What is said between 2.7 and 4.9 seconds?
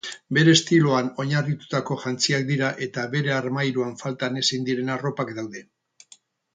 eta bere armairuan falta ezin